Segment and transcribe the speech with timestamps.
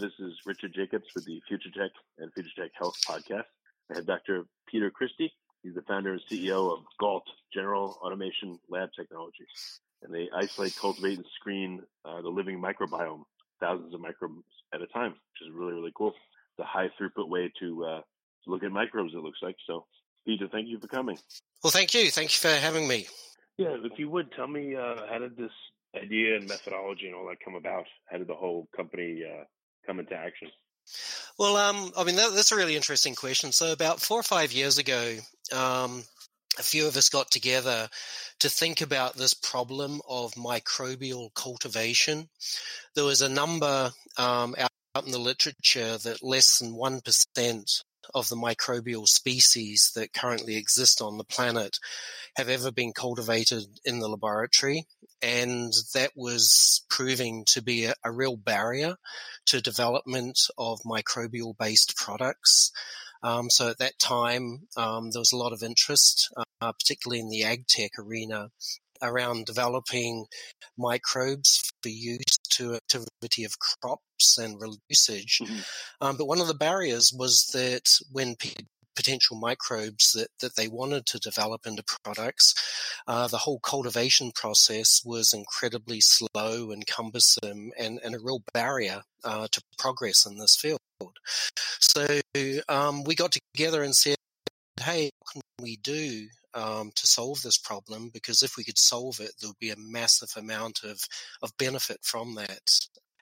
[0.00, 3.44] This is Richard Jacobs with the Future Tech and Future Tech Health podcast.
[3.90, 4.44] I have Dr.
[4.66, 5.30] Peter Christie.
[5.62, 9.80] He's the founder and CEO of GALT, General Automation Lab Technologies.
[10.02, 13.24] And they isolate, cultivate, and screen uh, the living microbiome,
[13.60, 14.42] thousands of microbes
[14.72, 16.14] at a time, which is really, really cool.
[16.58, 18.00] It's a high throughput way to, uh,
[18.46, 19.56] look at microbes, it looks like.
[19.66, 19.84] So,
[20.26, 21.18] Peter, thank you for coming.
[21.62, 22.10] Well, thank you.
[22.10, 23.06] Thank you for having me.
[23.58, 25.52] Yeah, if you would tell me, uh, how did this
[25.94, 27.84] idea and methodology and all that come about?
[28.10, 29.44] How did the whole company uh,
[29.90, 30.48] come into action?
[31.38, 33.52] Well, um, I mean, that, that's a really interesting question.
[33.52, 35.16] So, about four or five years ago,
[35.52, 36.04] um,
[36.58, 37.88] a few of us got together
[38.40, 42.28] to think about this problem of microbial cultivation.
[42.94, 47.82] There was a number um, out in the literature that less than 1%
[48.14, 51.78] of the microbial species that currently exist on the planet
[52.36, 54.86] have ever been cultivated in the laboratory.
[55.22, 58.96] And that was proving to be a, a real barrier
[59.46, 62.72] to development of microbial based products.
[63.22, 67.28] Um, so at that time, um, there was a lot of interest, uh, particularly in
[67.28, 68.50] the ag tech arena,
[69.02, 70.26] around developing
[70.78, 75.40] microbes for use to activity of crops and usage.
[75.42, 75.60] Mm-hmm.
[76.00, 78.36] Um, but one of the barriers was that when
[78.96, 82.54] potential microbes that, that they wanted to develop into products.
[83.06, 89.02] Uh, the whole cultivation process was incredibly slow and cumbersome and, and a real barrier
[89.24, 90.78] uh, to progress in this field.
[91.80, 92.06] So
[92.68, 94.16] um, we got together and said,
[94.80, 99.20] hey, what can we do um, to solve this problem because if we could solve
[99.20, 101.00] it, there would be a massive amount of,
[101.42, 102.70] of benefit from that.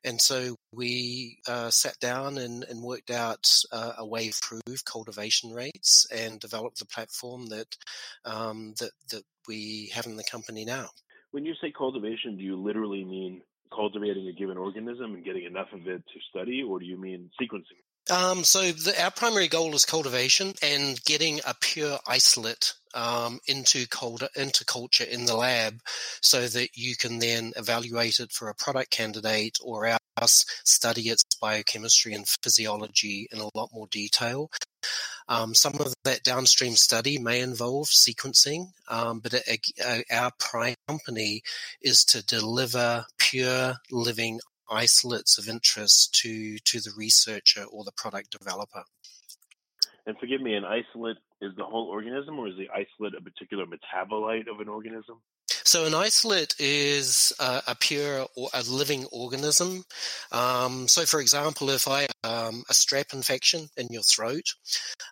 [0.04, 4.84] And so we uh, sat down and, and worked out uh, a way to improve
[4.84, 7.76] cultivation rates and developed the platform that,
[8.24, 10.88] um, that that we have in the company now.
[11.30, 13.42] When you say cultivation, do you literally mean
[13.74, 17.30] cultivating a given organism and getting enough of it to study, or do you mean
[17.40, 17.82] sequencing?
[18.10, 23.86] Um, so the, our primary goal is cultivation and getting a pure isolate um, into
[23.86, 25.80] culture, into culture in the lab,
[26.22, 29.86] so that you can then evaluate it for a product candidate or
[30.20, 34.50] else study its biochemistry and physiology in a lot more detail.
[35.28, 40.76] Um, some of that downstream study may involve sequencing, um, but it, uh, our prime
[40.88, 41.42] company
[41.82, 48.36] is to deliver pure living isolates of interest to to the researcher or the product
[48.38, 48.84] developer.
[50.06, 53.66] And forgive me, an isolate is the whole organism, or is the isolate a particular
[53.66, 55.20] metabolite of an organism?
[55.64, 59.84] So an isolate is a, a pure or a living organism.
[60.32, 64.54] Um, so, for example, if I um, a strep infection in your throat,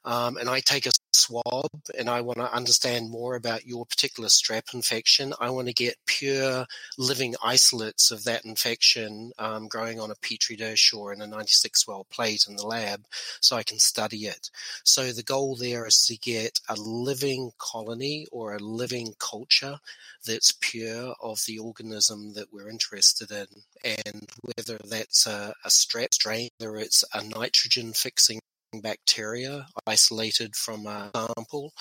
[0.06, 4.29] um, and I take a swab and I want to understand more about your particular
[4.29, 6.67] strep infection, I want to get pure
[6.99, 11.87] living isolates of that infection um, growing on a petri dish or in a 96
[11.87, 13.05] well plate in the lab
[13.41, 14.51] so I can study it.
[14.85, 19.79] So the goal there is to get a living colony or a living culture
[20.27, 23.47] that's pure of the organism that we're interested in.
[23.85, 28.41] And whether that's a, a strep strain, whether it's a nitrogen fixing
[28.81, 31.73] bacteria isolated from a sample,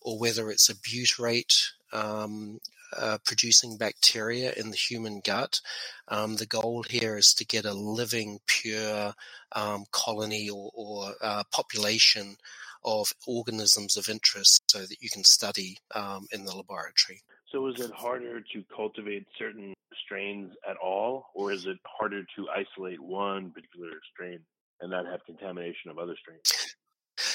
[0.00, 1.54] or whether it's a butyrate
[1.92, 2.60] um,
[2.96, 5.60] uh, producing bacteria in the human gut.
[6.08, 9.14] Um, the goal here is to get a living, pure
[9.52, 12.36] um, colony or, or uh, population
[12.84, 17.22] of organisms of interest so that you can study um, in the laboratory.
[17.50, 22.48] So, is it harder to cultivate certain strains at all, or is it harder to
[22.48, 24.40] isolate one particular strain
[24.82, 26.74] and not have contamination of other strains?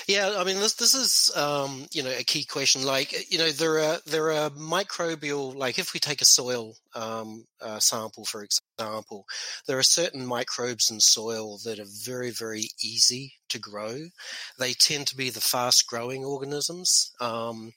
[0.07, 2.85] Yeah, I mean this this is um, you know a key question.
[2.85, 7.45] Like you know there are there are microbial like if we take a soil um,
[7.61, 9.25] uh, sample for example,
[9.67, 14.07] there are certain microbes in soil that are very very easy to grow.
[14.57, 17.11] They tend to be the fast growing organisms.
[17.21, 17.73] Um,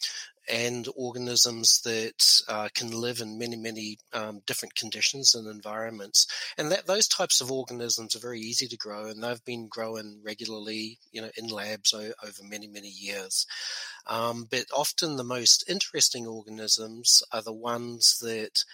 [0.48, 6.26] and organisms that uh, can live in many, many um, different conditions and environments.
[6.56, 10.20] And that those types of organisms are very easy to grow, and they've been growing
[10.24, 13.46] regularly, you know, in labs o- over many, many years.
[14.06, 18.64] Um, but often the most interesting organisms are the ones that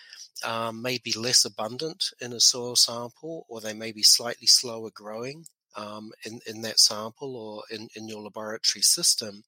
[0.45, 4.91] um, may be less abundant in a soil sample, or they may be slightly slower
[4.95, 5.47] growing
[5.77, 9.43] um, in, in that sample or in, in your laboratory system.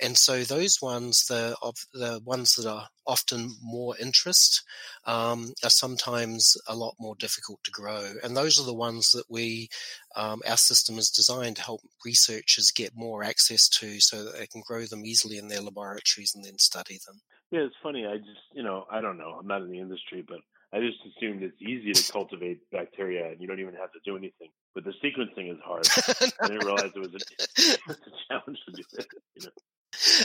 [0.00, 1.56] And so those ones, the,
[1.92, 4.62] the ones that are often more interest,
[5.06, 8.12] um, are sometimes a lot more difficult to grow.
[8.22, 9.68] And those are the ones that we,
[10.16, 14.46] um, our system is designed to help researchers get more access to so that they
[14.46, 17.20] can grow them easily in their laboratories and then study them.
[17.50, 18.06] Yeah, it's funny.
[18.06, 19.36] I just, you know, I don't know.
[19.40, 20.38] I'm not in the industry, but
[20.72, 24.16] I just assumed it's easy to cultivate bacteria and you don't even have to do
[24.16, 24.50] anything.
[24.74, 25.86] But the sequencing is hard.
[26.40, 27.96] I didn't realize it was a, a
[28.28, 29.06] challenge to do it.
[29.34, 29.50] You know?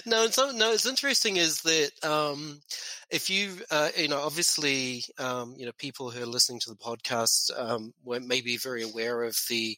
[0.06, 2.62] No, it's no, it's interesting is that um,
[3.10, 6.76] if you, uh, you know, obviously, um, you know, people who are listening to the
[6.76, 9.76] podcast um, may be very aware of the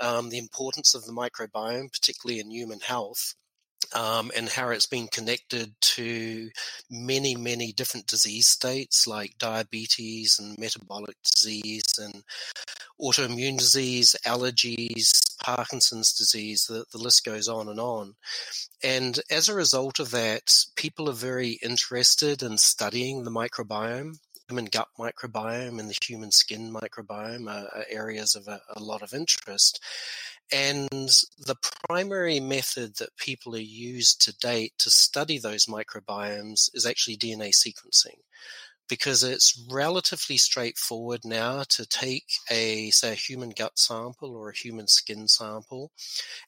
[0.00, 3.34] um, the importance of the microbiome, particularly in human health
[3.92, 6.50] um, and how it's been connected to
[6.90, 12.22] many, many different disease states like diabetes and metabolic disease and
[13.00, 18.14] autoimmune disease, allergies, Parkinson's disease, the, the list goes on and on.
[18.82, 24.66] And as a result of that, people are very interested in studying the microbiome human
[24.66, 29.14] gut microbiome and the human skin microbiome are, are areas of a, a, lot of
[29.14, 29.80] interest.
[30.52, 30.88] And
[31.38, 31.56] the
[31.88, 37.50] primary method that people are used to date to study those microbiomes is actually DNA
[37.50, 38.18] sequencing
[38.88, 44.56] because it's relatively straightforward now to take a say a human gut sample or a
[44.56, 45.90] human skin sample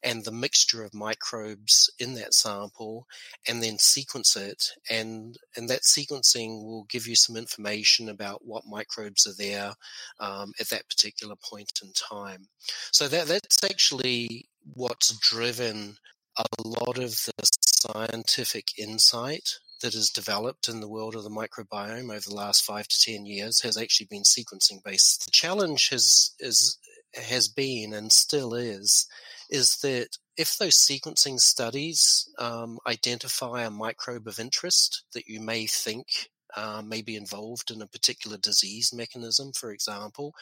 [0.03, 3.07] and the mixture of microbes in that sample
[3.49, 4.71] and then sequence it.
[4.91, 9.75] And and that sequencing will give you some information about what microbes are there
[10.21, 12.49] um, at that particular point in time.
[12.93, 15.97] So that that's actually what's driven
[16.37, 22.11] a lot of the scientific insight that has developed in the world of the microbiome
[22.11, 25.25] over the last five to ten years has actually been sequencing based.
[25.25, 26.79] The challenge has is
[27.15, 29.07] has been and still is
[29.49, 35.67] is that if those sequencing studies um, identify a microbe of interest that you may
[35.67, 40.35] think uh, may be involved in a particular disease mechanism, for example.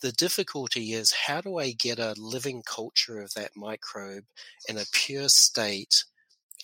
[0.00, 4.24] The difficulty is how do I get a living culture of that microbe
[4.68, 6.04] in a pure state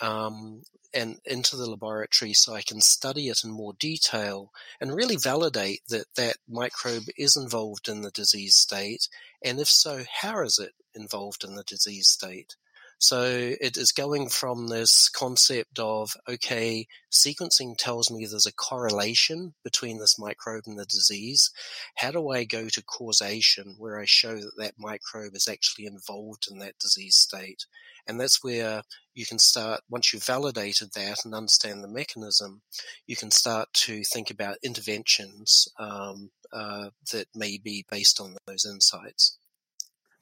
[0.00, 0.62] um,
[0.94, 5.80] and into the laboratory so I can study it in more detail and really validate
[5.88, 9.08] that that microbe is involved in the disease state.
[9.44, 12.56] And if so, how is it involved in the disease state?
[13.00, 13.22] So
[13.60, 19.98] it is going from this concept of, okay, sequencing tells me there's a correlation between
[19.98, 21.52] this microbe and the disease.
[21.94, 26.48] How do I go to causation where I show that that microbe is actually involved
[26.50, 27.66] in that disease state?
[28.08, 28.82] And that's where
[29.18, 32.62] you can start, once you've validated that and understand the mechanism,
[33.08, 38.64] you can start to think about interventions um, uh, that may be based on those
[38.64, 39.36] insights.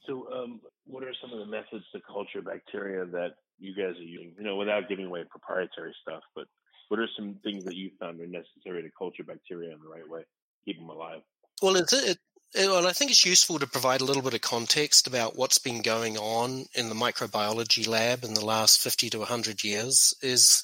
[0.07, 4.03] So, um, what are some of the methods to culture bacteria that you guys are
[4.03, 4.33] using?
[4.39, 6.47] You know, without giving away proprietary stuff, but
[6.89, 10.09] what are some things that you found are necessary to culture bacteria in the right
[10.09, 10.23] way,
[10.65, 11.21] keep them alive?
[11.61, 12.19] Well, it, it,
[12.55, 15.83] and I think it's useful to provide a little bit of context about what's been
[15.83, 20.15] going on in the microbiology lab in the last 50 to 100 years.
[20.23, 20.63] Is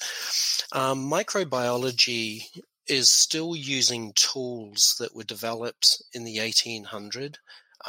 [0.71, 2.43] um, microbiology
[2.87, 7.37] is still using tools that were developed in the 1800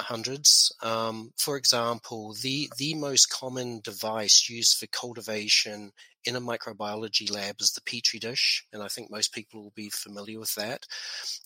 [0.03, 0.75] hundreds.
[0.83, 5.93] Um, for example, the the most common device used for cultivation
[6.25, 9.91] in a microbiology lab is the petri dish, and I think most people will be
[9.91, 10.87] familiar with that.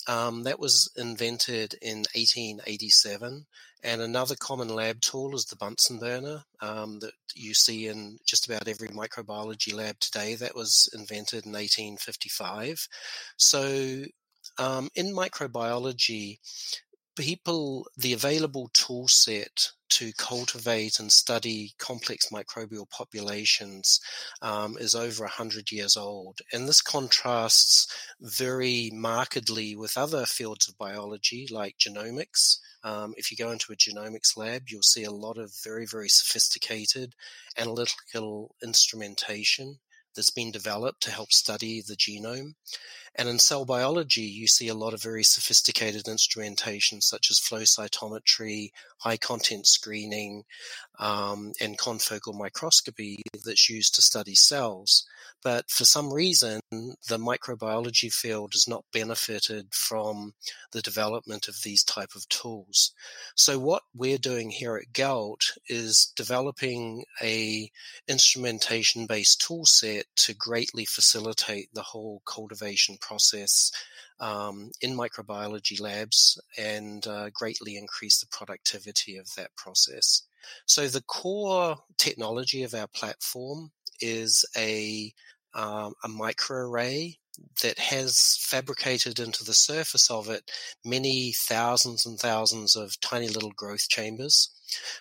[0.06, 3.46] Um, that was invented in 1887,
[3.82, 8.46] and another common lab tool is the Bunsen burner um, that you see in just
[8.46, 10.34] about every microbiology lab today.
[10.36, 12.88] That was invented in 1855.
[13.36, 14.04] So
[14.58, 16.38] um, in microbiology,
[17.18, 24.00] people, the available tool set to cultivate and study complex microbial populations
[24.42, 26.38] um, is over 100 years old.
[26.52, 27.86] And this contrasts
[28.20, 32.58] very markedly with other fields of biology like genomics.
[32.84, 36.08] Um, if you go into a genomics lab, you'll see a lot of very, very
[36.08, 37.14] sophisticated
[37.56, 39.78] analytical instrumentation
[40.14, 42.54] that's been developed to help study the genome.
[43.14, 47.62] And in cell biology, you see a lot of very sophisticated instrumentation, such as flow
[47.62, 50.44] cytometry, high content screening,
[51.00, 55.04] um, and confocal microscopy that's used to study cells.
[55.42, 60.34] But for some reason, the microbiology field has not benefited from
[60.72, 62.92] the development of these type of tools.
[63.36, 67.70] So what we're doing here at GALT is developing a
[68.08, 73.70] instrumentation based tool set to greatly facilitate the whole cultivation process
[74.20, 80.22] um, in microbiology labs and uh, greatly increase the productivity of that process.
[80.66, 85.12] So the core technology of our platform is a
[85.54, 87.16] um, a microarray
[87.62, 90.50] that has fabricated into the surface of it
[90.84, 94.50] many thousands and thousands of tiny little growth chambers.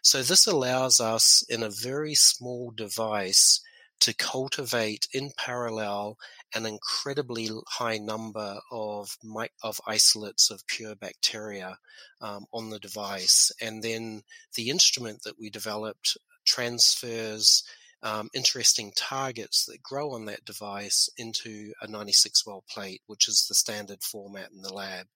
[0.02, 3.60] So this allows us in a very small device
[4.00, 6.18] to cultivate in parallel
[6.54, 9.18] an incredibly high number of
[9.64, 11.78] of isolates of pure bacteria
[12.22, 14.22] um, on the device, and then
[14.56, 17.64] the instrument that we developed transfers
[18.04, 23.46] um, interesting targets that grow on that device into a 96 well plate, which is
[23.48, 25.08] the standard format in the lab.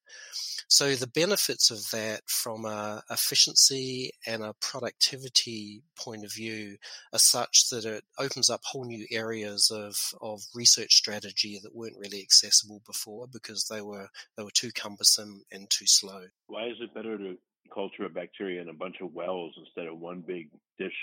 [0.68, 6.78] So the benefits of that from a efficiency and a productivity point of view
[7.14, 12.00] are such that it opens up whole new areas of, of research strategy that weren't
[12.00, 14.08] really accessible before because they were
[14.38, 16.24] they were too cumbersome and too slow.
[16.48, 17.38] Why is it better to
[17.74, 20.94] culture a bacteria in a bunch of wells instead of one big dish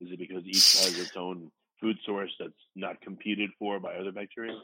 [0.00, 1.50] is it because each has its own
[1.80, 4.58] food source that's not competed for by other bacteria?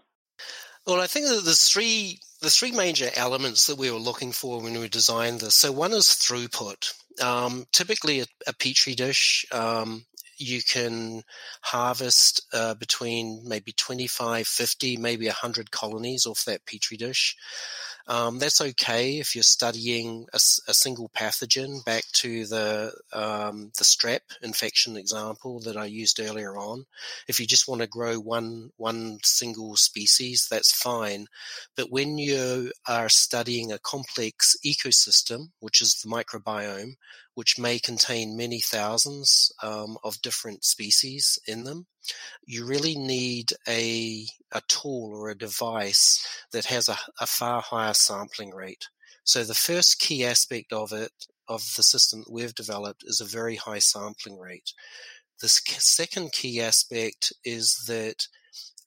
[0.86, 4.60] Well, I think that there's three there's three major elements that we were looking for
[4.60, 5.54] when we designed this.
[5.54, 6.92] So one is throughput.
[7.22, 10.04] Um, typically, a, a, petri dish um,
[10.38, 11.22] you can
[11.62, 17.36] harvest uh, between maybe 25, 50, maybe 100 colonies off that petri dish.
[18.06, 20.36] Um, that's okay if you're studying a,
[20.68, 21.82] a, single pathogen.
[21.86, 26.84] Back to the um, the strep infection example that I used earlier on.
[27.28, 31.28] If you just want to grow one one single species, that's fine.
[31.76, 36.96] But when you are studying a complex ecosystem, which is the microbiome,
[37.34, 41.86] which may contain many thousands um, of different species in them,
[42.46, 47.94] you really need a, a tool or a device that has a, a far higher
[47.94, 48.88] sampling rate.
[49.24, 51.12] So the first key aspect of it,
[51.48, 54.72] of the system that we've developed, is a very high sampling rate.
[55.40, 58.28] The second key aspect is that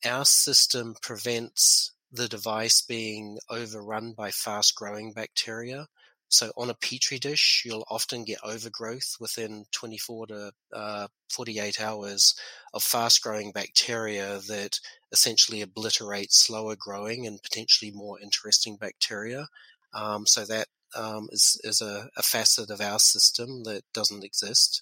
[0.05, 5.87] our system prevents the device being overrun by fast growing bacteria.
[6.29, 12.35] So on a petri dish, you'll often get overgrowth within 24 to uh, 48 hours
[12.73, 14.79] of fast growing bacteria that
[15.11, 19.47] essentially obliterate slower growing and potentially more interesting bacteria.
[19.93, 24.81] Um, so that um, is is, a, a, facet of our system that doesn't exist.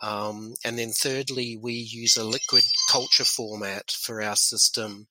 [0.00, 5.08] Um, and then thirdly, we use a liquid culture format for our system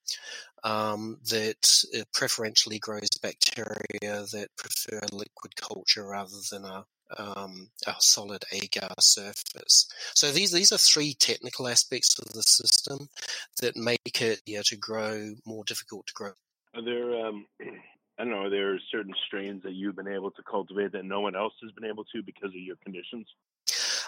[0.64, 1.84] um, that
[2.14, 6.86] preferentially grows bacteria that prefer liquid culture rather than a,
[7.18, 9.88] um, a solid agar surface.
[10.14, 13.10] So these these are three technical aspects of the system
[13.62, 16.32] that make it yeah, to grow more difficult to grow.
[16.76, 17.46] Are there um,
[18.20, 21.22] I don't know, are there certain strains that you've been able to cultivate that no
[21.22, 23.28] one else has been able to because of your conditions?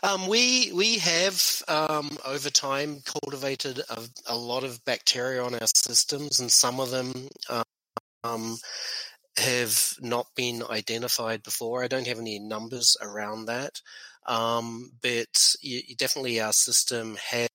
[0.04, 5.68] Um, we we have um, over time cultivated a, a, lot of bacteria on our
[5.76, 7.28] systems, and some of them
[8.24, 8.58] um,
[9.38, 11.84] have not been identified before.
[11.84, 13.82] I don't have any numbers around that,
[14.26, 17.50] um, but you, definitely our system has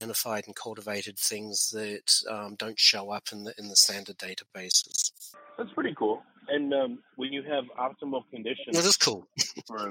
[0.00, 5.12] identified and cultivated things that um, don't show up in the in the standard databases.
[5.56, 6.22] That's pretty cool.
[6.48, 9.28] And um, when you have optimal conditions, that is cool.
[9.66, 9.90] for,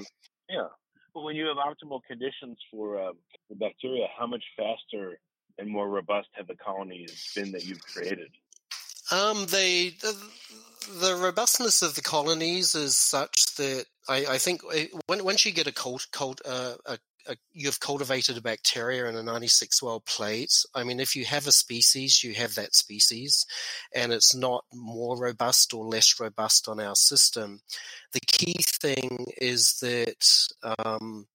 [0.50, 0.66] yeah,
[1.14, 3.12] but when you have optimal conditions for uh,
[3.48, 5.18] the bacteria, how much faster
[5.58, 8.30] and more robust have the colonies been that you've created?
[9.10, 10.14] Um, they the,
[11.00, 15.52] the robustness of the colonies is such that I, I think eh, when, once you
[15.52, 16.98] get a cult, cult uh, a,
[17.28, 21.46] a, you've cultivated a bacteria in a 96 well plate, I mean, if you have
[21.46, 23.46] a species, you have that species,
[23.94, 27.60] and it's not more robust or less robust on our system.
[28.12, 31.26] The key thing is that um,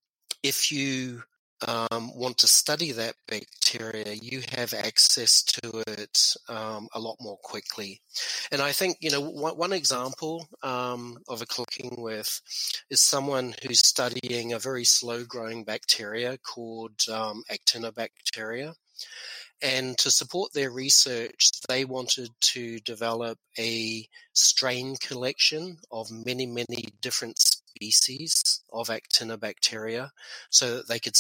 [0.42, 1.24] if you
[1.68, 7.38] um, want to study that bacteria, you have access to it um, a lot more
[7.38, 8.02] quickly.
[8.52, 12.42] And I think, you know, one, one example um, of a clicking with
[12.90, 18.74] is someone who's studying a very slow growing bacteria called um, actinobacteria.
[19.62, 26.90] And to support their research, they wanted to develop a strain collection of many, many
[27.02, 30.10] different species of actinobacteria
[30.50, 31.16] so that they could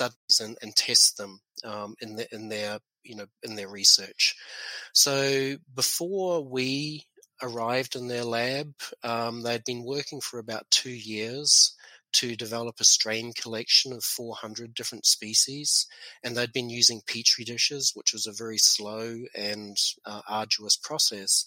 [0.00, 4.36] studies and, and test them um, in, the, in their you know in their research.
[4.92, 7.04] So before we
[7.42, 11.74] arrived in their lab, um, they'd been working for about two years
[12.12, 15.86] to develop a strain collection of 400 different species,
[16.22, 21.44] and they'd been using petri dishes, which was a very slow and uh, arduous process.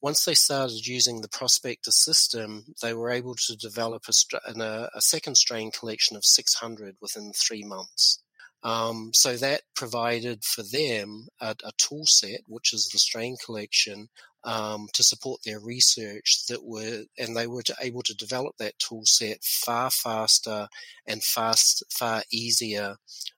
[0.00, 5.00] Once they started using the Prospector system, they were able to develop a, a, a
[5.00, 8.22] second strain collection of 600 within three months.
[8.62, 14.08] Um, so that provided for them a, a, tool set, which is the strain collection,
[14.46, 19.02] um, to support their research that were, and they were able to develop that tool
[19.04, 20.68] set far faster
[21.06, 22.96] and fast, far easier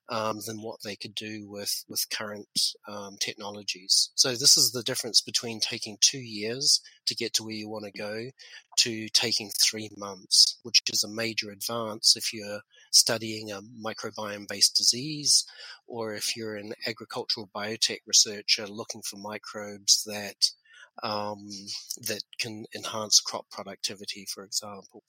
[0.09, 2.47] um, than what they could do with with current
[2.87, 4.11] um, technologies.
[4.15, 7.85] So this is the difference between taking two years to get to where you want
[7.85, 8.29] to go
[8.77, 12.61] to taking three months, which is a major advance if you're
[12.91, 15.45] studying a microbiome based disease
[15.87, 20.51] or if you're an agricultural biotech researcher looking for microbes that
[21.03, 21.47] um,
[22.07, 25.03] that can enhance crop productivity, for example.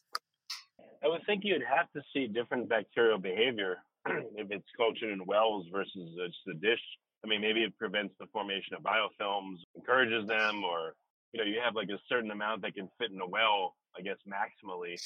[1.03, 5.67] I would think you'd have to see different bacterial behavior if it's cultured in wells
[5.73, 6.81] versus just a dish.
[7.25, 10.95] I mean, maybe it prevents the formation of biofilms, encourages them, or
[11.33, 14.03] you know, you have like a certain amount that can fit in a well, I
[14.03, 15.01] guess maximally.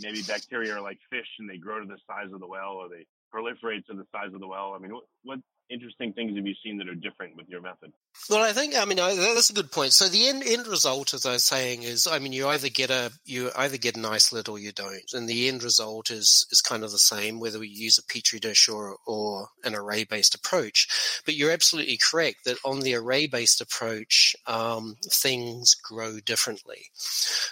[0.00, 2.88] Maybe bacteria are like fish and they grow to the size of the well or
[2.88, 4.74] they proliferate to the size of the well.
[4.74, 5.38] I mean, what, what
[5.70, 7.92] interesting things have you seen that are different with your method?
[8.30, 9.92] Well, I think I mean that's a good point.
[9.92, 12.90] So the end end result, as I was saying, is I mean you either get
[12.90, 16.60] a you either get an isolate or you don't, and the end result is is
[16.60, 20.34] kind of the same whether we use a petri dish or or an array based
[20.34, 20.86] approach.
[21.24, 26.90] But you're absolutely correct that on the array based approach, um, things grow differently.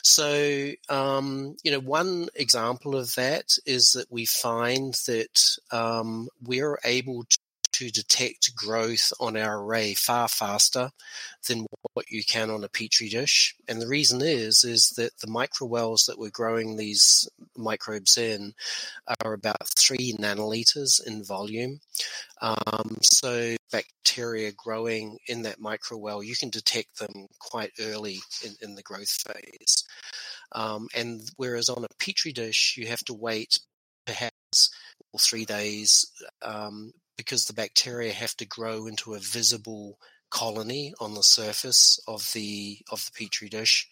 [0.02, 6.78] So um, you know one example of that is that we find that um, we're
[6.84, 7.38] able to
[7.80, 10.90] to detect growth on our array far faster
[11.48, 13.54] than what you can on a petri dish.
[13.66, 18.52] And the reason is is that the microwells that we're growing these microbes in
[19.24, 21.80] are about three nanoliters in volume.
[22.42, 28.74] Um, so bacteria growing in that microwell, you can detect them quite early in, in
[28.74, 29.84] the growth phase.
[30.52, 33.58] Um, and whereas on a petri dish, you have to wait
[34.04, 34.70] perhaps
[35.18, 36.06] three days
[36.42, 39.98] um, because the bacteria have to grow into a visible
[40.30, 43.86] colony on the surface of the of the petri dish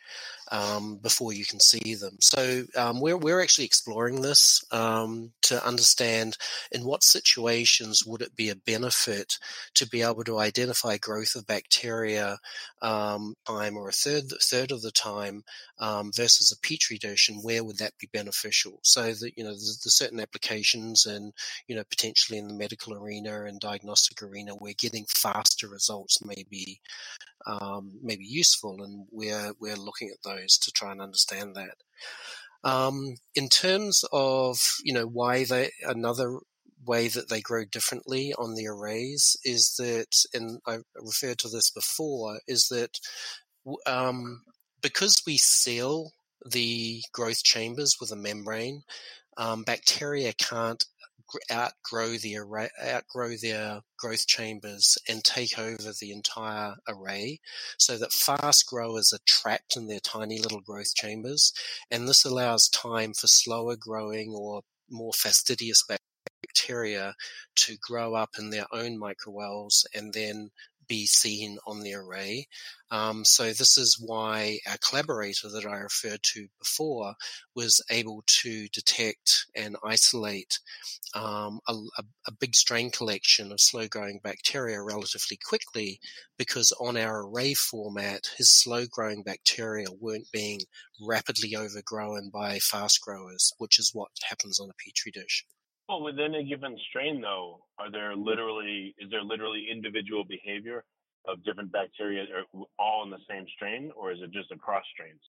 [0.50, 2.16] um, before you can see them.
[2.20, 6.36] So um, we're we're actually exploring this um, to understand
[6.72, 9.38] in what situations would it be a benefit
[9.74, 12.38] to be able to identify growth of bacteria
[12.82, 15.42] um, time or a third third of the time
[15.78, 18.80] um, versus a petri dish, and where would that be beneficial?
[18.82, 21.32] So that you know there's certain applications, and
[21.66, 26.44] you know potentially in the medical arena and diagnostic arena, we're getting faster results may
[26.50, 26.80] be
[27.48, 31.76] um, may be useful, and we're we're looking at those to try and understand that.
[32.64, 36.38] Um, in terms of you know why they another
[36.86, 41.70] way that they grow differently on the arrays is that, and I referred to this
[41.70, 42.98] before, is that
[43.86, 44.42] um,
[44.80, 46.12] because we seal
[46.50, 48.82] the growth chambers with a membrane,
[49.36, 50.84] um, bacteria can't
[51.50, 57.40] outgrow the array, outgrow their growth chambers and take over the entire array
[57.78, 61.52] so that fast growers are trapped in their tiny little growth chambers.
[61.90, 65.84] And this allows time for slower growing or more fastidious
[66.42, 67.14] bacteria
[67.56, 70.50] to grow up in their own microwells and then
[70.88, 72.46] be seen on the array.
[72.90, 77.14] Um, so this is why our collaborator that I referred to before
[77.54, 80.58] was able to detect and isolate
[81.14, 81.74] um, a,
[82.26, 86.00] a, big strain collection of slow growing bacteria relatively quickly
[86.38, 90.60] because on our array format, his slow growing bacteria weren't being
[91.00, 95.44] rapidly overgrown by fast growers, which is what happens on a petri dish.
[95.88, 100.84] Well, within a given strain, though, are there literally is there literally individual behavior
[101.26, 102.24] of different bacteria
[102.78, 105.20] all in the same strain, or is it just across strains?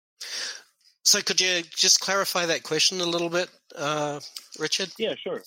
[1.05, 4.21] So, could you just clarify that question a little bit, uh,
[4.59, 4.91] Richard?
[4.99, 5.43] Yeah, sure.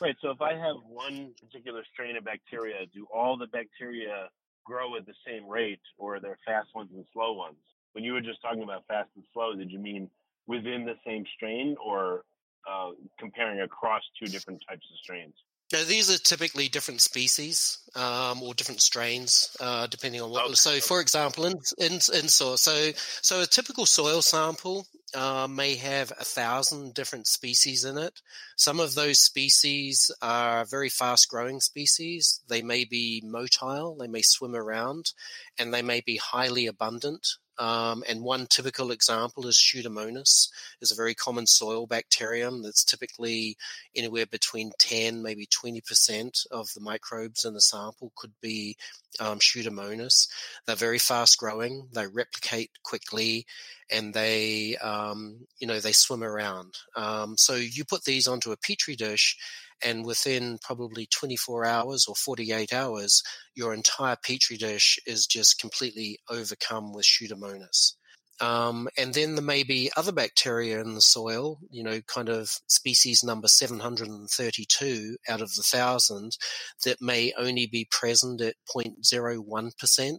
[0.00, 0.16] Right.
[0.20, 4.28] So, if I have one particular strain of bacteria, do all the bacteria
[4.64, 7.56] grow at the same rate, or are there fast ones and slow ones?
[7.92, 10.10] When you were just talking about fast and slow, did you mean
[10.48, 12.24] within the same strain, or
[12.70, 15.34] uh, comparing across two different types of strains?
[15.72, 20.44] Now, these are typically different species um, or different strains, uh, depending on what.
[20.44, 20.54] Okay.
[20.54, 22.90] So, for example, in, in, in soil, so
[23.22, 28.20] so a typical soil sample uh, may have a thousand different species in it.
[28.56, 32.40] Some of those species are very fast-growing species.
[32.48, 35.12] They may be motile, they may swim around,
[35.58, 37.26] and they may be highly abundant.
[37.58, 40.48] Um, and one typical example is Pseudomonas,
[40.80, 43.56] is a very common soil bacterium that's typically
[43.94, 48.76] anywhere between 10, maybe 20% of the microbes in the sample could be
[49.20, 50.28] um, Pseudomonas.
[50.66, 53.46] They're very fast growing, they replicate quickly,
[53.90, 56.74] and they, um, you know, they swim around.
[56.96, 59.36] Um, so you put these onto a petri dish,
[59.84, 63.22] and within probably 24 hours or 48 hours,
[63.54, 67.94] your entire petri dish is just completely overcome with Pseudomonas.
[68.40, 72.50] Um, and then there may be other bacteria in the soil, you know, kind of
[72.66, 76.36] species number 732 out of the thousand
[76.84, 80.16] that may only be present at 0.01%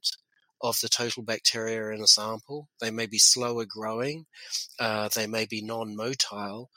[0.61, 2.69] of the total bacteria in a sample.
[2.81, 4.25] They may be slower growing,
[4.79, 6.67] uh, they may be non motile,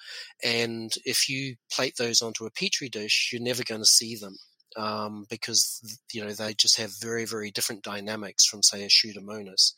[0.42, 4.36] and if you plate those onto a petri dish, you're never going to see them
[4.78, 9.72] um, because you know they just have very very different dynamics from say a Pseudomonas,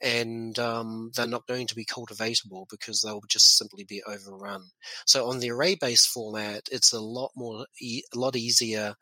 [0.00, 4.62] and um, they're not going to be cultivatable because they'll just simply be overrun.
[5.06, 8.94] So on the array based format, it's a lot more e- a lot easier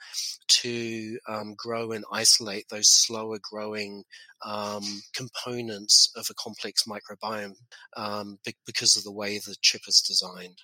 [0.48, 4.04] to um, grow and isolate those slower growing
[4.44, 7.56] um, components of a complex microbiome
[7.96, 10.58] um, be- because of the way the chip is designed.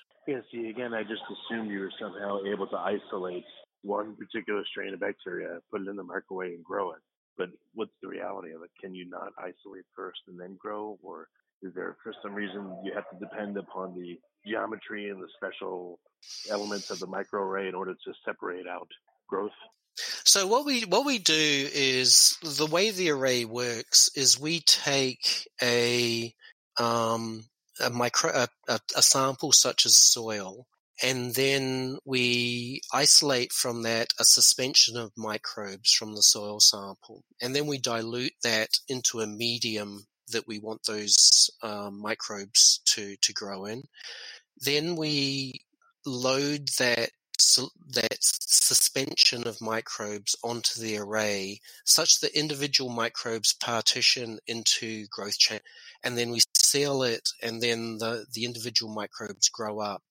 [0.53, 3.47] See, again, I just assumed you were somehow able to isolate
[3.89, 7.01] one particular strain of bacteria, put it in the microwave and grow it.
[7.39, 8.71] But what's the reality of it?
[8.81, 10.99] Can you not isolate first and then grow?
[11.03, 11.29] Or
[11.63, 15.99] is there, for some reason, you have to depend upon the geometry and the special
[16.51, 18.89] elements of the microarray in order to separate out
[19.27, 19.53] growth?
[20.25, 25.49] So what we what we do is the way the array works is we take
[25.61, 26.33] a
[26.79, 27.45] um,
[27.81, 30.67] a micro a, a, a sample such as soil
[31.03, 37.23] and then we isolate from that a suspension of microbes from the soil sample.
[37.41, 43.17] And then we dilute that into a medium that we want those um, microbes to,
[43.23, 43.85] to grow in.
[44.61, 45.61] Then we
[46.05, 47.11] load that
[47.95, 55.61] that suspension of microbes onto the array such that individual microbes partition into growth chain
[56.03, 60.03] and then we seal it and then the, the individual microbes grow up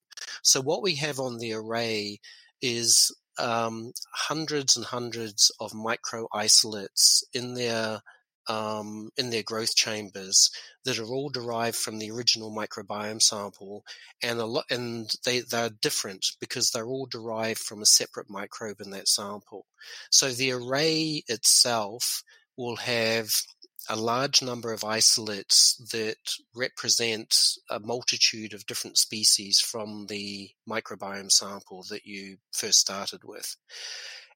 [0.42, 2.20] so what we have on the array
[2.60, 8.00] is um, hundreds and hundreds of micro isolates in their
[8.48, 10.50] um, in their growth chambers
[10.84, 13.84] that are all derived from the original microbiome sample,
[14.22, 18.80] and a lot, and they they're different because they're all derived from a separate microbe
[18.80, 19.66] in that sample.
[20.10, 22.22] So the array itself
[22.56, 23.30] will have
[23.88, 26.16] a large number of isolates that
[26.54, 27.34] represent
[27.70, 33.56] a multitude of different species from the microbiome sample that you first started with.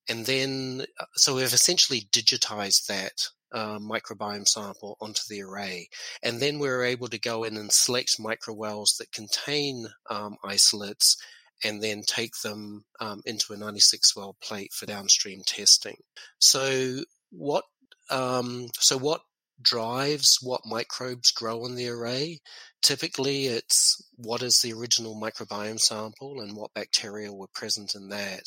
[0.08, 5.88] And then, uh, so we've essentially digitized that uh, microbiome sample onto the array.
[6.22, 11.16] And then we're able to go in and select microwells that contain um, isolates
[11.64, 15.98] and then take them um, into a 96 well plate for downstream testing.
[16.38, 17.00] So
[17.30, 17.64] what
[18.10, 19.22] um, so what
[19.62, 22.40] drives what microbes grow on the array.
[22.82, 28.44] Typically, it's what is the original microbiome sample and what bacteria were present in that.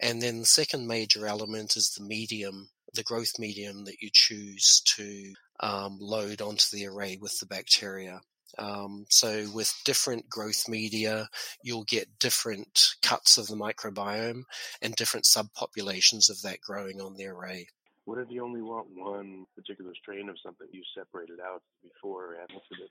[0.00, 4.80] And then the second major element is the medium, the growth medium that you choose
[4.96, 8.20] to um, load onto the array with the bacteria.
[8.58, 11.28] Um, so with different growth media,
[11.62, 14.42] you'll get different cuts of the microbiome
[14.80, 17.66] and different subpopulations of that growing on the array.
[18.04, 22.50] What if you only want one particular strain of something you separated out before and
[22.82, 22.90] it?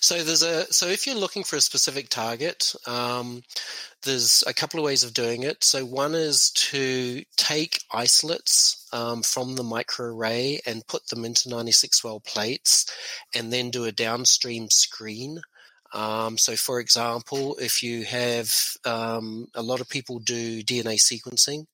[0.00, 3.42] So there's a so if you're looking for a specific target, um,
[4.02, 5.62] there's a couple of ways of doing it.
[5.62, 12.02] So one is to take isolates um, from the microarray and put them into 96
[12.02, 12.86] well plates,
[13.34, 15.40] and then do a downstream screen
[15.92, 18.52] Um, so, for example, if you have
[18.84, 21.66] um, a lot of people do DNA sequencing,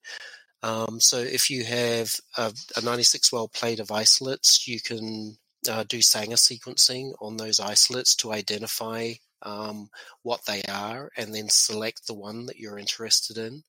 [0.66, 5.36] um, so if you have a, a 96 well plate of isolates, you can
[5.70, 9.88] uh, do Sanger sequencing on those isolates to identify um,
[10.24, 13.62] what they are and then select the one that you're interested in.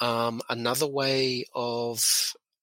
[0.00, 2.02] Um, another way of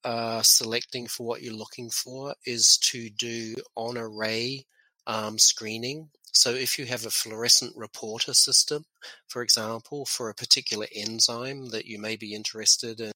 [0.04, 4.66] uh, selecting for what you're looking for is to do on array
[5.08, 6.10] um, screening.
[6.36, 8.86] So if you have a fluorescent reporter system,
[9.28, 13.12] for example, for a particular enzyme that you may be interested in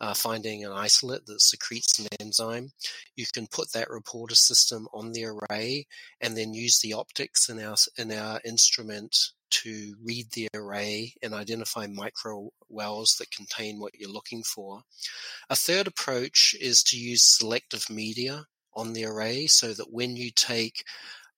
[0.00, 2.72] uh, finding an isolate that secretes an enzyme,
[3.14, 5.86] you can put that reporter system on the array
[6.20, 9.16] and then use the optics in our in our instrument
[9.50, 14.82] to read the array and identify micro wells that contain what you're looking for.
[15.48, 20.30] A third approach is to use selective media on the array so that when you
[20.30, 20.84] take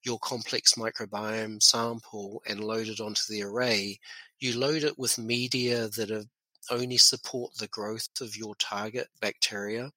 [0.03, 3.99] your complex microbiome sample and load it onto the array,
[4.39, 6.27] you load it with media that
[6.71, 9.91] only support the growth of your target bacteria,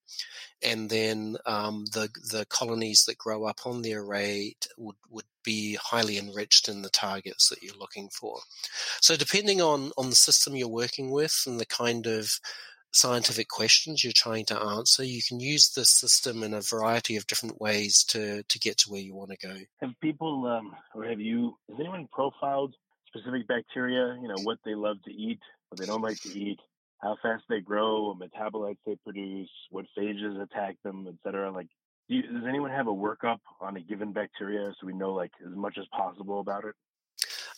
[0.61, 5.77] and then um, the the colonies that grow up on the array would would be
[5.81, 8.39] highly enriched in the targets that you're looking for.
[9.01, 12.39] So depending on on the system you're working with and the kind of
[12.93, 17.27] scientific questions you're trying to answer, you can use this system in a variety of
[17.27, 19.55] different ways to to get to where you want to go.
[19.81, 22.75] Have people, um, or have you, has anyone profiled
[23.07, 24.17] specific bacteria?
[24.21, 26.59] You know, what they love to eat, what they don't like to eat,
[27.01, 31.51] how fast they grow, what metabolites they produce, what phages attack them, etc.
[31.51, 31.67] Like,
[32.09, 35.31] do you, does anyone have a workup on a given bacteria so we know like
[35.45, 36.75] as much as possible about it?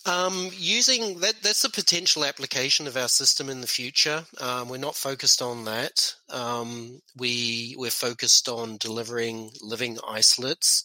[0.05, 4.23] Um, using that, that's a potential application of our system in the future.
[4.39, 6.13] Um, we're not focused on that.
[6.29, 10.83] Um, we we're focused on delivering living isolates.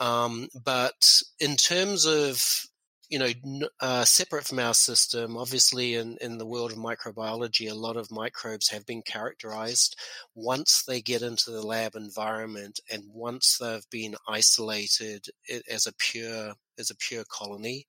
[0.00, 2.66] Um, but in terms of
[3.08, 7.74] you know, uh, separate from our system, obviously in, in the world of microbiology, a
[7.74, 9.96] lot of microbes have been characterized
[10.34, 15.26] once they get into the lab environment and once they've been isolated
[15.70, 17.86] as a pure as a pure colony,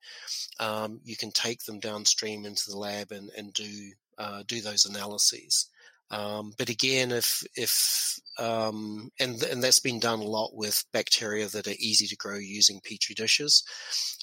[0.59, 4.85] um, you can take them downstream into the lab and, and do uh, do those
[4.85, 5.69] analyses.
[6.11, 11.47] Um, but again, if if um, and and that's been done a lot with bacteria
[11.47, 13.63] that are easy to grow using petri dishes.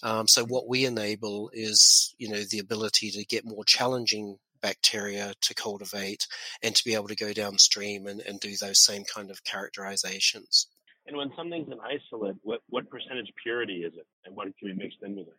[0.02, 5.34] Um, so what we enable is you know the ability to get more challenging bacteria
[5.40, 6.26] to cultivate
[6.62, 10.68] and to be able to go downstream and, and do those same kind of characterizations.
[11.06, 14.74] And when something's an isolate, what, what percentage purity is it, and what can be
[14.74, 15.34] mixed in with it?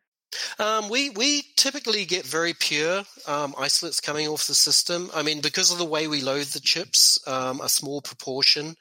[0.59, 5.09] Um, we we typically get very pure um, isolates coming off the system.
[5.13, 8.75] I mean, because of the way we load the chips, um, a small proportion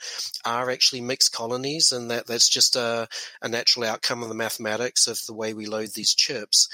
[0.45, 3.09] are actually mixed colonies, and that that's just a,
[3.41, 6.69] a natural outcome of the mathematics of the way we load these chips.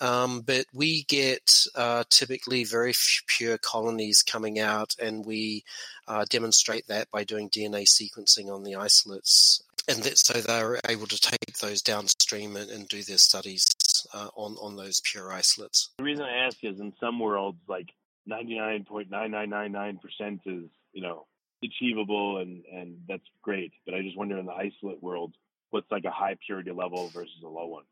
[0.00, 2.92] Um, but we get uh, typically very
[3.26, 5.64] pure colonies coming out, and we
[6.06, 9.62] uh, demonstrate that by doing DNA sequencing on the isolates.
[9.88, 13.64] And that, so they're able to take those downstream and, and do their studies
[14.12, 15.90] uh, on on those pure isolates.
[15.98, 17.88] The reason I ask is in some worlds, like
[18.28, 21.26] 99.9999% is you know
[21.64, 23.72] achievable and and that's great.
[23.84, 25.34] But I just wonder in the isolate world,
[25.70, 27.84] what's like a high purity level versus a low one?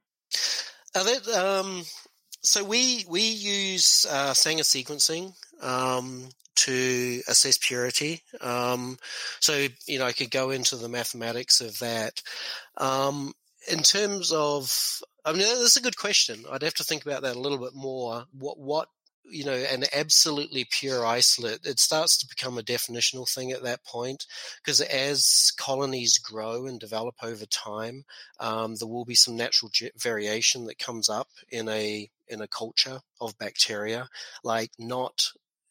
[0.97, 1.83] Uh, that, um,
[2.45, 8.23] so we we use uh, Sanger sequencing um, to assess purity.
[8.41, 8.99] Um,
[9.41, 12.23] so you know I could go into the mathematics of that.
[12.77, 13.33] Um,
[13.71, 16.45] in terms of I mean, that's a good question.
[16.51, 18.25] I'd have to think about that a little bit more.
[18.39, 18.89] What what
[19.25, 23.85] you know, an absolutely pure isolate, it starts to become a definitional thing at that
[23.85, 24.27] point.
[24.63, 28.05] Because as colonies grow and develop over time,
[28.41, 33.01] um, there will be some natural variation that comes up in a in a culture
[33.21, 34.09] of bacteria.
[34.43, 35.25] Like not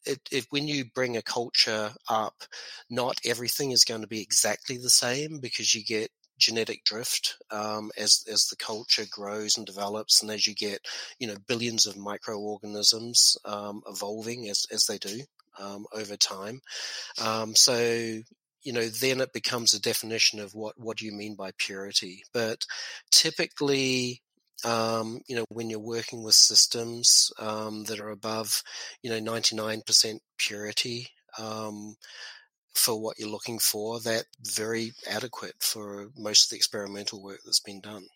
[0.06, 2.44] it, if when you bring a culture up,
[2.90, 7.90] not everything is going to be exactly the same because you get genetic drift um,
[7.96, 10.80] as as the culture grows and develops, and as you get
[11.18, 15.20] you know billions of microorganisms um, evolving as as they do
[15.58, 16.60] um, over time.
[17.24, 17.76] Um, so
[18.62, 22.24] you know then it becomes a definition of what what do you mean by purity.
[22.32, 22.64] But
[23.10, 24.20] typically.
[24.64, 28.62] Um, you know, when you're working with systems um, that are above,
[29.02, 31.96] you know, 99% purity, um,
[32.74, 37.60] for what you're looking for, that very adequate for most of the experimental work that's
[37.60, 38.06] been done.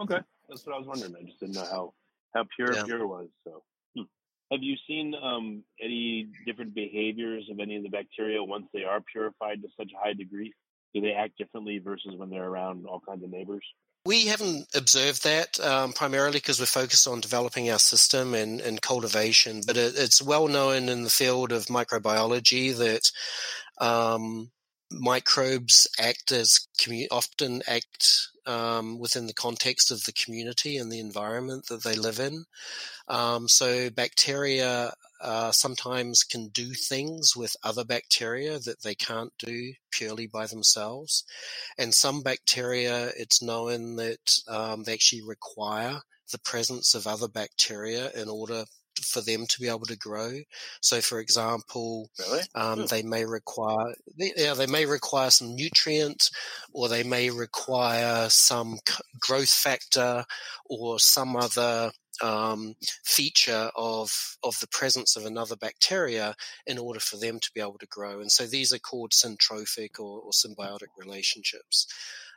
[0.00, 1.14] Okay, that's what I was wondering.
[1.18, 1.94] I just didn't know how
[2.34, 2.84] how pure yeah.
[2.84, 3.28] pure was.
[3.44, 3.62] So,
[3.96, 4.02] hmm.
[4.50, 9.00] have you seen um, any different behaviors of any of the bacteria once they are
[9.00, 10.52] purified to such a high degree?
[10.94, 13.64] Do they act differently versus when they're around all kinds of neighbors?
[14.04, 18.82] We haven't observed that um, primarily because we're focused on developing our system and, and
[18.82, 23.12] cultivation, but it, it's well known in the field of microbiology that
[23.84, 24.50] um,
[24.90, 30.98] microbes act as commu- often act um, within the context of the community and the
[30.98, 32.44] environment that they live in.
[33.06, 39.72] Um, so bacteria uh, sometimes can do things with other bacteria that they can't do
[39.90, 41.24] purely by themselves.
[41.78, 46.00] And some bacteria, it's known that um, they actually require
[46.32, 48.64] the presence of other bacteria in order
[49.00, 50.32] for them to be able to grow.
[50.80, 52.42] So, for example, really?
[52.54, 52.86] um, hmm.
[52.86, 56.28] they may require yeah they may require some nutrient,
[56.72, 58.78] or they may require some
[59.20, 60.24] growth factor,
[60.66, 66.34] or some other um, feature of of the presence of another bacteria
[66.66, 68.20] in order for them to be able to grow.
[68.20, 71.86] And so these are called syntrophic or, or symbiotic relationships.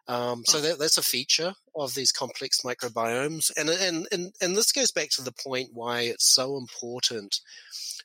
[0.08, 4.72] Um, so that, that's a feature of these complex microbiomes, and, and and and this
[4.72, 7.42] goes back to the point why it's so important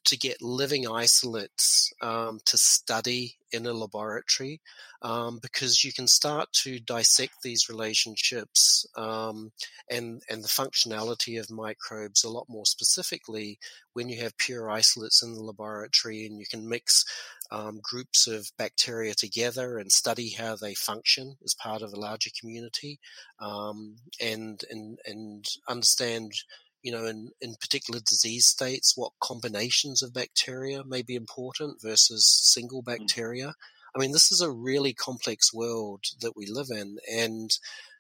[0.04, 4.60] to get living isolates um, to study in a laboratory
[5.02, 9.50] um, because you can start to dissect these relationships um,
[9.90, 13.58] and and the functionality of microbes a lot more specifically
[13.92, 17.04] when you have pure isolates in the laboratory and you can mix
[17.50, 22.30] um, groups of bacteria together and study how they function as part of a larger
[22.38, 22.98] community
[23.40, 26.32] um, and and and understand
[26.82, 32.26] you know, in, in particular disease states, what combinations of bacteria may be important versus
[32.42, 32.86] single mm.
[32.86, 33.54] bacteria.
[33.94, 37.50] I mean, this is a really complex world that we live in, and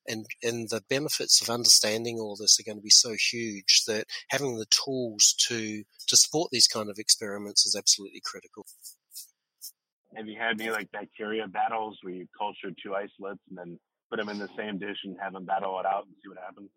[0.08, 4.06] and and the benefits of understanding all this are going to be so huge that
[4.28, 8.64] having the tools to to support these kind of experiments is absolutely critical.
[10.16, 13.78] Have you had any like bacteria battles where you cultured two isolates and then
[14.10, 16.38] put them in the same dish and have them battle it out and see what
[16.38, 16.70] happens?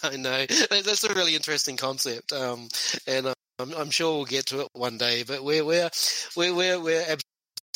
[0.02, 0.46] no, no, no.
[0.82, 2.68] That's a really interesting concept, um,
[3.06, 5.24] and uh, I'm, I'm, sure we'll get to it one day.
[5.24, 5.90] But we're we're
[6.36, 7.16] we're we're, we're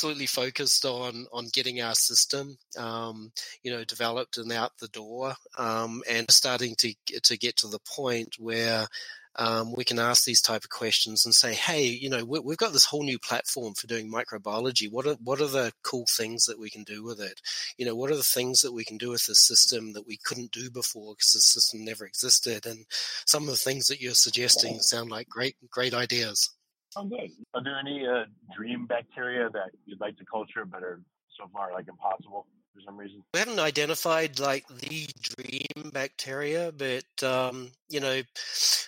[0.01, 5.35] absolutely focused on on getting our system, um, you know, developed and out the door,
[5.59, 8.87] um, and starting to to get to the point where
[9.41, 12.59] um, we can ask these type of questions and say, hey, you know, we, have
[12.59, 14.93] got this whole new platform for doing microbiology.
[14.93, 17.41] What are what are the cool things that we can do with it?
[17.79, 20.19] You know, what are the things that we can do with this system that we
[20.23, 22.67] couldn't do before because the system never existed?
[22.67, 22.85] And
[23.25, 26.51] some of the things that you're suggesting sound like great great ideas.
[26.95, 27.31] Oh, good.
[27.55, 28.25] Are there any uh,
[28.55, 31.01] dream bacteria that you'd like to culture but are
[31.39, 32.47] so far like impossible?
[32.81, 33.23] For some reason.
[33.33, 38.23] We haven't identified like the dream bacteria, but um, you know,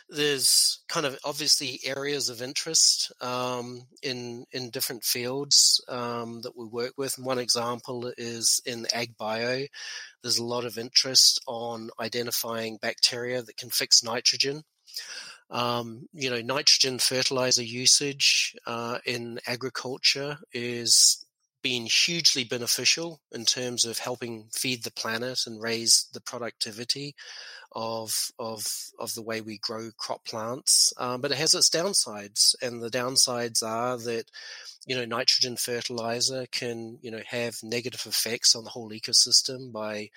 [0.08, 6.64] there's kind of obviously areas of interest um, in in different fields um, that we
[6.66, 7.18] work with.
[7.18, 9.64] one example is in ag bio.
[10.22, 14.62] There's a lot of interest on identifying bacteria that can fix nitrogen.
[15.50, 21.21] Um, you know, nitrogen fertilizer usage uh, in agriculture is
[21.62, 27.14] been hugely beneficial in terms of helping feed the planet and raise the productivity
[27.74, 28.66] of of
[28.98, 30.92] of the way we grow crop plants.
[30.98, 34.30] Um, but it has its downsides, and the downsides are that
[34.86, 40.10] you know nitrogen fertilizer can you know have negative effects on the whole ecosystem by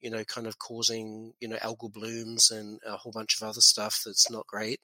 [0.00, 3.60] you know, kind of causing, you know, algal blooms and a whole bunch of other
[3.60, 4.80] stuff that's not great.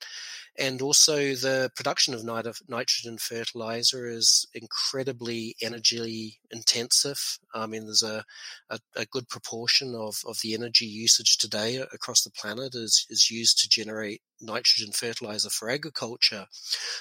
[0.59, 7.39] And also the production of nit- nitrogen fertilizer is incredibly energy intensive.
[7.55, 8.25] I mean, there's a,
[8.71, 13.31] a, a, good proportion of, of the energy usage today across the planet is, is
[13.31, 16.47] used to generate nitrogen fertilizer for agriculture.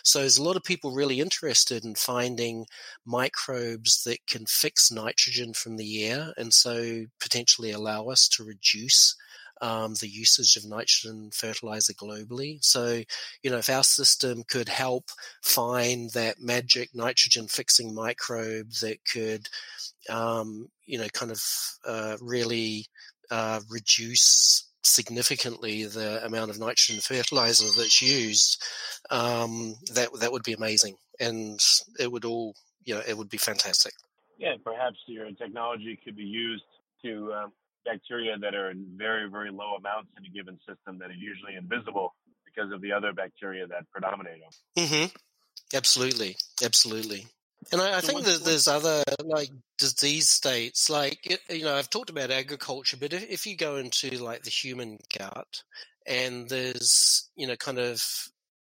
[0.04, 2.66] So there's a lot of people really interested in finding
[3.06, 9.16] microbes that can fix nitrogen from the air and so potentially allow us to reduce
[9.62, 12.64] um, the usage of nitrogen fertilizer globally.
[12.64, 13.02] So,
[13.42, 15.06] you know, if our system could help
[15.42, 19.48] find that magic nitrogen fixing microbe that could,
[20.10, 21.42] um, you know, kind of
[21.86, 22.88] uh, really
[23.32, 28.62] uh, reduce significantly the amount of nitrogen fertilizer that's used,
[29.10, 31.60] um, that that would be amazing, and
[32.00, 33.94] it would all you know it would be fantastic.
[34.38, 36.64] Yeah, perhaps your technology could be used
[37.04, 37.48] to uh,
[37.86, 41.56] bacteria that are in very very low amounts in a given system that are usually
[41.58, 42.16] invisible
[42.46, 44.86] because of the other bacteria that predominate them.
[44.86, 45.16] Mm-hmm.
[45.76, 47.26] Absolutely, absolutely.
[47.72, 52.10] And I, I think that there's other like disease states, like you know, I've talked
[52.10, 55.64] about agriculture, but if, if you go into like the human gut,
[56.06, 58.02] and there's you know kind of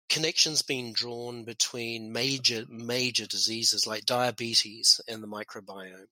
[0.10, 6.08] connections being drawn between major major diseases like diabetes and the microbiome,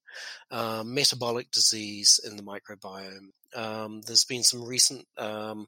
[0.52, 3.32] uh, metabolic disease in the microbiome.
[3.56, 5.68] Um, there's been some recent um,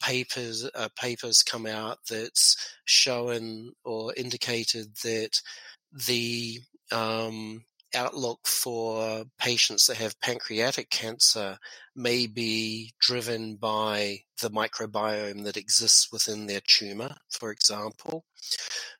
[0.00, 5.40] papers uh, papers come out that's shown or indicated that
[5.92, 6.60] the
[6.92, 7.64] um,
[7.94, 11.58] outlook for patients that have pancreatic cancer
[11.94, 18.24] may be driven by the microbiome that exists within their tumor, for example.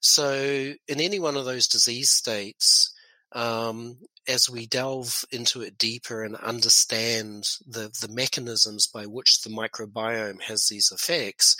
[0.00, 2.92] So, in any one of those disease states,
[3.32, 3.96] um,
[4.28, 10.40] as we delve into it deeper and understand the, the mechanisms by which the microbiome
[10.42, 11.56] has these effects,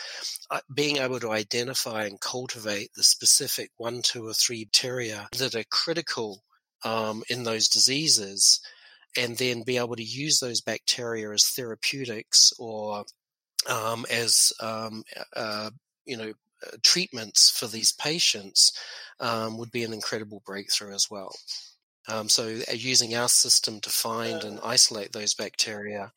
[0.51, 5.55] uh, being able to identify and cultivate the specific one, two, or three bacteria that
[5.55, 6.43] are critical
[6.85, 8.61] um, in those diseases
[9.17, 13.05] and then be able to use those bacteria as therapeutics or
[13.69, 15.03] um, as um,
[15.35, 15.71] uh,
[16.05, 16.33] you know uh,
[16.83, 18.73] treatments for these patients
[19.21, 21.35] um, would be an incredible breakthrough as well.
[22.09, 26.13] Um, so, uh, using our system to find and isolate those bacteria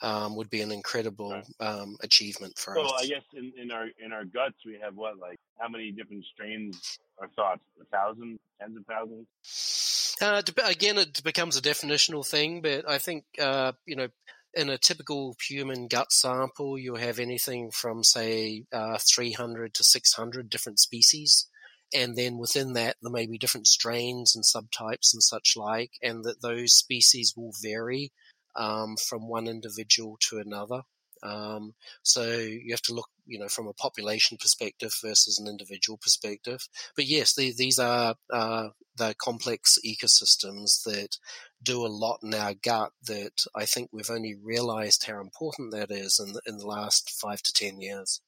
[0.00, 2.92] um, would be an incredible um, achievement for so us.
[2.92, 5.90] Well, I guess in, in our in our guts we have what like how many
[5.90, 7.62] different strains or thoughts?
[7.80, 10.16] A thousand, tens of thousands.
[10.20, 14.08] Uh, again, it becomes a definitional thing, but I think uh, you know,
[14.56, 20.48] in a typical human gut sample, you'll have anything from say uh, 300 to 600
[20.48, 21.48] different species,
[21.94, 26.24] and then within that, there may be different strains and subtypes and such like, and
[26.24, 28.12] that those species will vary
[28.56, 30.82] um, from one individual to another.
[31.22, 35.98] Um, so you have to look, you know, from a population perspective versus an individual
[35.98, 36.68] perspective.
[36.96, 41.18] But yes, the, these are uh, the complex ecosystems that
[41.62, 45.90] do a lot in our gut that I think we've only realized how important that
[45.90, 48.20] is in the, in the last five to ten years.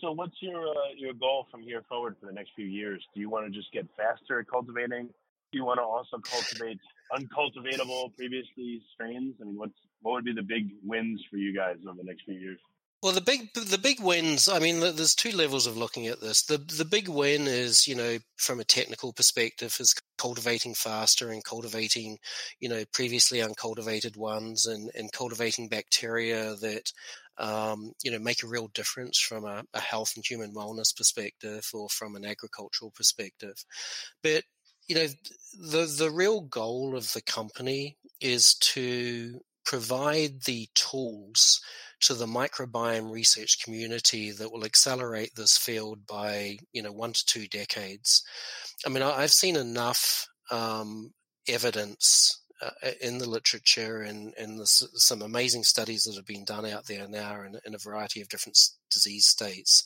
[0.00, 3.04] So, what's your uh, your goal from here forward for the next few years?
[3.14, 5.08] Do you want to just get faster at cultivating?
[5.52, 6.78] Do you want to also cultivate
[7.12, 9.34] uncultivatable previously strains?
[9.40, 12.24] I mean, what's what would be the big wins for you guys over the next
[12.24, 12.58] few years?
[13.02, 14.46] Well, the big the big wins.
[14.48, 16.42] I mean, there's two levels of looking at this.
[16.42, 21.42] The the big win is, you know, from a technical perspective, is cultivating faster and
[21.42, 22.18] cultivating,
[22.58, 26.92] you know, previously uncultivated ones, and and cultivating bacteria that,
[27.38, 31.66] um, you know, make a real difference from a, a health and human wellness perspective,
[31.72, 33.64] or from an agricultural perspective.
[34.22, 34.44] But
[34.88, 35.06] you know,
[35.58, 41.60] the the real goal of the company is to provide the tools
[42.00, 47.24] to the microbiome research community that will accelerate this field by you know one to
[47.26, 48.22] two decades.
[48.86, 51.12] I mean, I've seen enough um,
[51.48, 56.66] evidence uh, in the literature and, and the, some amazing studies that have been done
[56.66, 58.58] out there now in, in a variety of different
[58.90, 59.84] disease states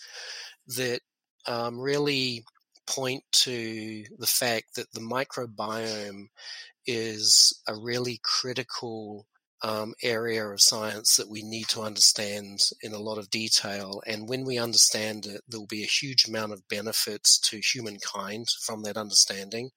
[0.67, 1.01] that
[1.47, 2.45] um, really
[2.87, 6.27] point to the fact that the microbiome
[6.87, 9.27] is a really critical
[9.65, 14.03] um, area of science that we need to understand in a lot of detail.
[14.07, 18.49] And when we understand it, there will be a huge amount of benefits to humankind
[18.61, 19.71] from that understanding.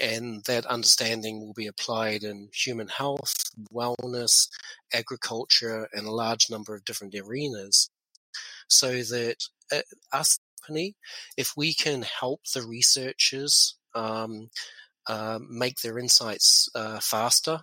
[0.00, 3.32] And that understanding will be applied in human health,
[3.72, 4.48] wellness,
[4.92, 7.90] agriculture, and a large number of different arenas.
[8.68, 9.36] So that
[9.70, 10.96] uh, us company,
[11.36, 14.48] if we can help the researchers um,
[15.06, 17.60] uh, make their insights uh, faster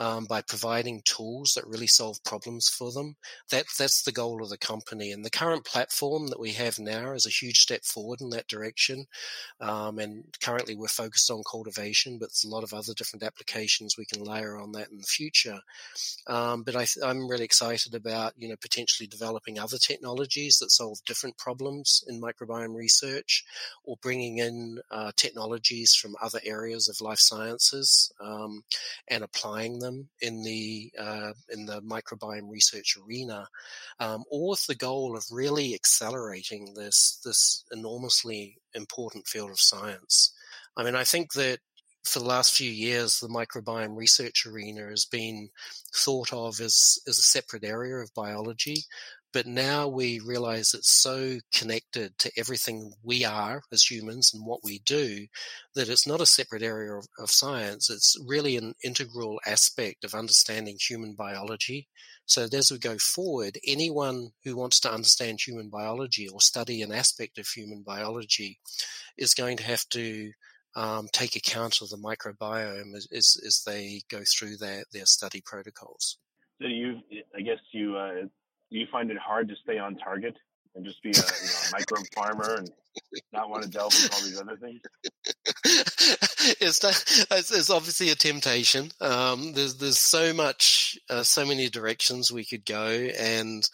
[0.00, 3.16] um, by providing tools that really solve problems for them.
[3.50, 7.12] That that's the goal of the company, and the current platform that we have now
[7.12, 9.06] is a huge step forward in that direction.
[9.60, 13.96] Um, and currently, we're focused on cultivation, but there's a lot of other different applications
[13.98, 15.60] we can layer on that in the future.
[16.26, 21.04] Um, but I am really excited about you know potentially developing other technologies that solve
[21.04, 23.44] different problems in microbiome research,
[23.84, 28.64] or bringing in uh, technologies from other areas of life sciences um,
[29.06, 29.89] and applying them
[30.20, 33.48] in the uh, in the microbiome research arena,
[33.98, 40.32] um, all with the goal of really accelerating this this enormously important field of science.
[40.76, 41.58] I mean, I think that
[42.04, 45.50] for the last few years, the microbiome research arena has been
[45.94, 48.84] thought of as, as a separate area of biology,
[49.32, 54.60] but now we realize it's so connected to everything we are as humans and what
[54.64, 55.26] we do
[55.74, 57.90] that it's not a separate area of, of, science.
[57.90, 61.86] It's really an integral aspect of understanding human biology.
[62.26, 66.92] So as we go forward, anyone who wants to understand human biology or study an
[66.92, 68.58] aspect of human biology
[69.16, 70.32] is going to have to
[70.76, 75.42] um, take account of the microbiome as, as, as, they go through their, their study
[75.44, 76.18] protocols.
[76.62, 77.00] So you,
[77.36, 78.26] I guess you uh,
[78.70, 80.36] do you find it hard to stay on target
[80.74, 82.70] and just be a, you know, a micro farmer and
[83.32, 84.80] not want to delve into all these other things?
[86.60, 86.84] it's,
[87.30, 88.90] it's, it's obviously a temptation.
[89.00, 93.68] Um, there's there's so much, uh, so many directions we could go, and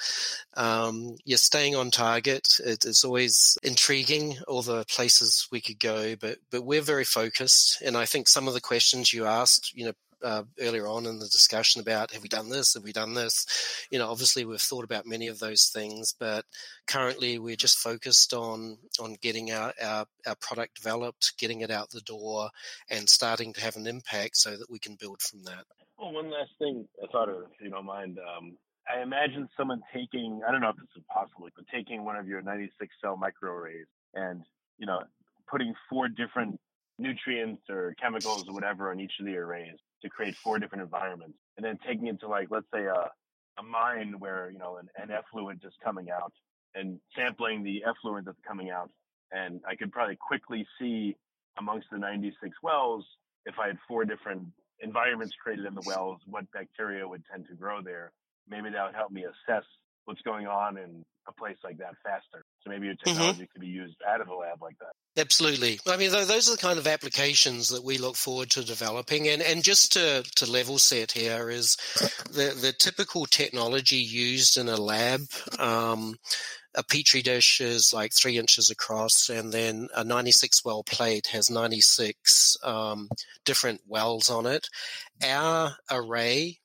[0.57, 2.47] um, you're staying on target.
[2.65, 7.83] It, it's always intriguing all the places we could go, but but we're very focused,
[7.83, 9.93] and I think some of the questions you asked, you know,
[10.23, 13.87] uh, earlier on in the discussion about have we done this, have we done this?
[13.91, 16.45] You know, obviously we've thought about many of those things, but
[16.87, 21.91] currently we're just focused on on getting our, our, our product developed, getting it out
[21.91, 22.51] the door,
[22.91, 25.65] and starting to have an impact so that we can build from that.
[25.99, 28.19] Well, one last thing I thought of, if you don't mind.
[28.19, 28.57] Um,
[28.89, 32.29] I imagine someone taking, I don't know if this is possible, but taking one of
[32.29, 34.43] your 96 cell microarrays and,
[34.79, 35.01] you know,
[35.51, 36.61] putting four different
[36.99, 41.39] nutrients or chemicals or whatever on each of the arrays to create four different environments,
[41.57, 43.11] and then taking it to like let's say a
[43.59, 46.33] a mine where you know an, an effluent is coming out
[46.75, 48.91] and sampling the effluent that's coming out,
[49.33, 51.17] and I could probably quickly see
[51.59, 53.05] amongst the 96 wells
[53.47, 54.43] if I had four different
[54.81, 58.13] environments created in the wells, what bacteria would tend to grow there.
[58.49, 59.65] Maybe that would help me assess
[60.07, 62.46] what's going on in a place like that faster.
[62.67, 63.11] So maybe your mm-hmm.
[63.11, 63.53] technology mm-hmm.
[63.53, 65.21] could be used out of a lab like that.
[65.21, 65.79] Absolutely.
[65.87, 69.29] I mean, those are the kind of applications that we look forward to developing.
[69.29, 71.77] And, and just to, to level set here is
[72.31, 75.21] the, the typical technology used in a lab.
[75.59, 76.17] Um,
[76.75, 81.49] a petri dish is like three inches across, and then a 96 well plate has
[81.49, 83.09] 96 um,
[83.47, 84.69] different wells on it.
[85.25, 86.59] Our array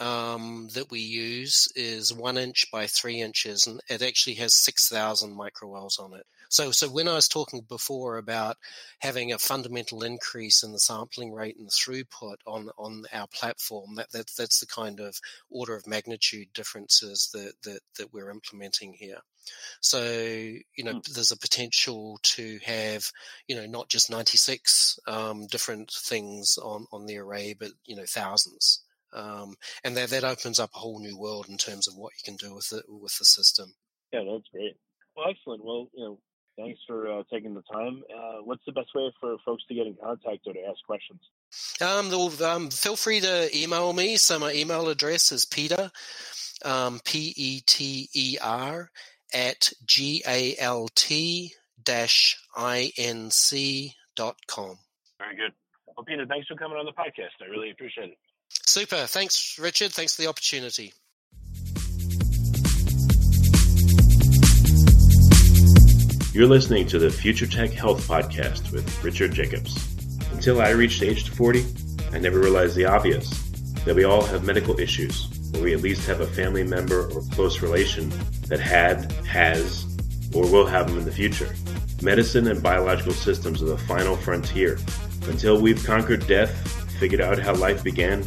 [0.00, 5.36] um, that we use is one inch by three inches, and it actually has 6,000
[5.36, 6.26] microwells on it.
[6.50, 8.56] So, so when I was talking before about
[9.00, 13.96] having a fundamental increase in the sampling rate and the throughput on on our platform,
[13.96, 15.20] that, that that's the kind of
[15.50, 19.18] order of magnitude differences that that, that we're implementing here.
[19.80, 21.14] So, you know, mm.
[21.14, 23.10] there's a potential to have,
[23.46, 28.04] you know, not just 96 um, different things on, on the array, but, you know,
[28.06, 28.82] thousands.
[29.12, 32.22] Um, and that, that opens up a whole new world in terms of what you
[32.24, 33.74] can do with it, with the system.
[34.12, 34.76] Yeah, that's great.
[35.16, 35.64] Well, excellent.
[35.64, 36.18] Well, you know,
[36.56, 38.02] thanks for uh, taking the time.
[38.14, 41.20] Uh, what's the best way for folks to get in contact or to ask questions?
[41.80, 44.16] Um, um, feel free to email me.
[44.16, 45.90] So my email address is Peter,
[46.64, 48.90] um, P E T E R,
[49.32, 54.78] at G A L T dash I N C dot com.
[55.18, 55.52] Very good.
[55.86, 57.42] Well, Peter, thanks for coming on the podcast.
[57.42, 58.18] I really appreciate it.
[58.66, 59.06] Super.
[59.06, 59.92] Thanks, Richard.
[59.92, 60.92] Thanks for the opportunity.
[66.34, 69.96] You're listening to the Future Tech Health Podcast with Richard Jacobs.
[70.30, 71.64] Until I reached age 40,
[72.12, 73.28] I never realized the obvious
[73.84, 77.22] that we all have medical issues, or we at least have a family member or
[77.32, 78.12] close relation
[78.48, 79.84] that had, has,
[80.34, 81.52] or will have them in the future.
[82.02, 84.78] Medicine and biological systems are the final frontier.
[85.26, 86.52] Until we've conquered death,
[87.00, 88.24] figured out how life began,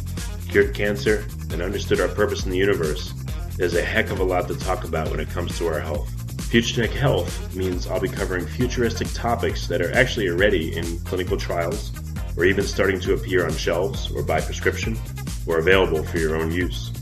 [0.52, 3.14] cured cancer, and understood our purpose in the universe,
[3.56, 6.10] there's a heck of a lot to talk about when it comes to our health.
[6.50, 11.38] Future Tech Health means I'll be covering futuristic topics that are actually already in clinical
[11.38, 11.90] trials,
[12.36, 14.98] or even starting to appear on shelves or by prescription,
[15.46, 16.92] or available for your own use.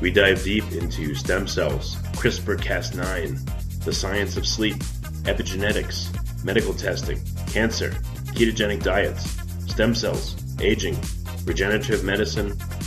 [0.00, 4.76] We dive deep into stem cells, CRISPR Cas9, the science of sleep,
[5.24, 6.14] epigenetics,
[6.44, 7.90] medical testing, cancer,
[8.36, 9.36] ketogenic diets,
[9.66, 10.96] stem cells, aging,
[11.44, 12.56] regenerative medicine,